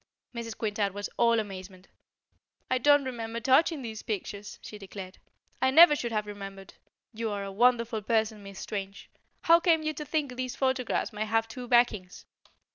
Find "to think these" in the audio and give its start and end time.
9.93-10.55